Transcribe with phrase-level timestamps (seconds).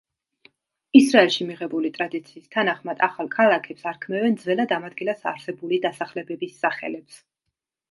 [0.99, 7.25] ისრაელში მიღებული ტრადიციის თანახმად, ახალ ქალაქებს არქმევენ ძველად ამ ადგილას არსებული დასახლებების სახელებს.